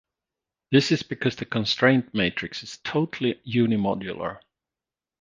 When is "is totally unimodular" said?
2.63-4.41